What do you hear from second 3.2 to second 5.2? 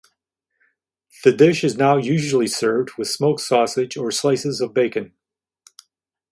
sausage or slices of bacon.